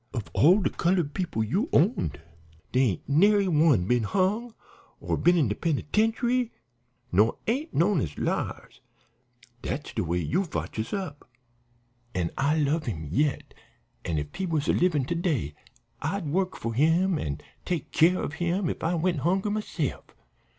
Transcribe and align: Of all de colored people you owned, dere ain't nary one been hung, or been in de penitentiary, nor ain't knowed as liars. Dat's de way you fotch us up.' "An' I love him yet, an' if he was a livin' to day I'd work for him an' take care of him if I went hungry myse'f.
Of 0.15 0.31
all 0.33 0.61
de 0.63 0.71
colored 0.71 1.13
people 1.13 1.43
you 1.43 1.69
owned, 1.71 2.19
dere 2.71 2.81
ain't 2.93 3.07
nary 3.07 3.47
one 3.47 3.85
been 3.85 4.01
hung, 4.01 4.55
or 4.99 5.15
been 5.15 5.37
in 5.37 5.47
de 5.47 5.53
penitentiary, 5.53 6.51
nor 7.11 7.37
ain't 7.45 7.71
knowed 7.75 8.01
as 8.01 8.17
liars. 8.17 8.81
Dat's 9.61 9.93
de 9.93 10.03
way 10.03 10.17
you 10.17 10.43
fotch 10.43 10.79
us 10.79 10.91
up.' 10.91 11.29
"An' 12.15 12.31
I 12.35 12.57
love 12.57 12.87
him 12.87 13.09
yet, 13.11 13.53
an' 14.03 14.17
if 14.17 14.33
he 14.33 14.47
was 14.47 14.67
a 14.67 14.73
livin' 14.73 15.05
to 15.05 15.13
day 15.13 15.53
I'd 16.01 16.25
work 16.25 16.57
for 16.57 16.73
him 16.73 17.19
an' 17.19 17.39
take 17.63 17.91
care 17.91 18.23
of 18.23 18.33
him 18.41 18.69
if 18.71 18.81
I 18.83 18.95
went 18.95 19.19
hungry 19.19 19.51
myse'f. 19.51 20.15